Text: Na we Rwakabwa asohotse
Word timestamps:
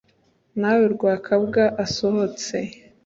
Na 0.59 0.69
we 0.77 0.83
Rwakabwa 0.93 1.63
asohotse 1.85 2.57